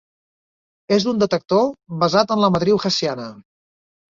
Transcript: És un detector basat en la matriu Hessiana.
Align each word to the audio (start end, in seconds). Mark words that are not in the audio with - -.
És 0.95 1.03
un 1.11 1.21
detector 1.25 1.69
basat 2.05 2.33
en 2.37 2.43
la 2.45 2.51
matriu 2.57 2.81
Hessiana. 2.87 3.29